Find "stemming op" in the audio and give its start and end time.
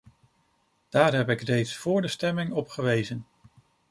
2.07-2.69